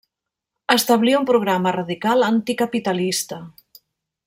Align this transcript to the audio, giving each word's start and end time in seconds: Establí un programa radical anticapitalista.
Establí 0.75 1.13
un 1.17 1.27
programa 1.31 1.75
radical 1.77 2.27
anticapitalista. 2.31 3.41